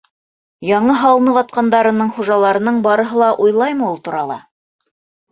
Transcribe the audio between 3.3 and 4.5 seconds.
уйлаймы ул турала?